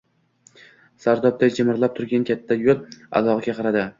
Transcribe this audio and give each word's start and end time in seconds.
Sarobday 1.05 1.51
jimirlab 1.59 1.93
turgan 1.99 2.25
katta 2.31 2.59
yo‘l 2.65 2.83
adog‘iga 3.21 3.55
qaradi. 3.63 3.87